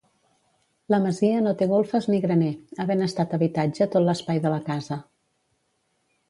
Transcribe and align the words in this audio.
La 0.93 0.97
masia 1.01 1.43
no 1.47 1.51
tenia 1.59 1.71
golfes 1.73 2.07
ni 2.11 2.21
graner, 2.23 2.47
havent 2.85 3.05
estat 3.09 3.37
habitatge 3.39 3.89
tot 3.97 4.07
l'espai 4.09 4.43
de 4.47 4.55
la 4.55 4.59
casa. 4.73 4.99